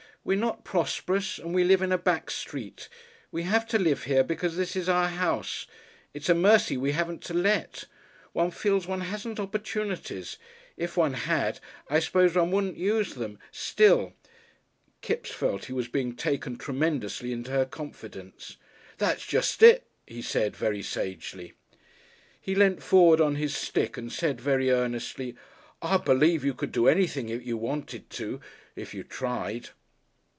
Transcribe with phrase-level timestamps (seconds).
[0.23, 2.89] We're not prosperous, and we live in a back street.
[3.31, 5.65] We have to live here because this is our house.
[6.13, 7.85] It's a mercy we haven't to 'let.'
[8.31, 10.37] One feels one hasn't opportunities.
[10.77, 11.59] If one had,
[11.89, 13.39] I suppose one wouldn't use them.
[13.51, 14.13] Still"
[15.01, 18.57] Kipps felt he was being taken tremendously into her confidence.
[18.99, 21.53] "That's jest it," he said, very sagely.
[22.39, 25.35] He leant forward on his stick and said, very earnestly,
[25.81, 28.39] "I believe you could do anything you wanted to,
[28.75, 29.69] if you tried."